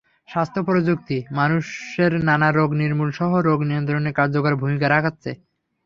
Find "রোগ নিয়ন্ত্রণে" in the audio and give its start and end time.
3.47-4.11